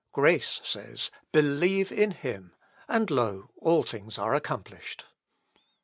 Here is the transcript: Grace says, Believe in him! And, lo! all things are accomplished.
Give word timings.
Grace 0.13 0.59
says, 0.63 1.11
Believe 1.31 1.91
in 1.91 2.09
him! 2.09 2.55
And, 2.87 3.11
lo! 3.11 3.51
all 3.57 3.83
things 3.83 4.17
are 4.17 4.33
accomplished. 4.33 5.05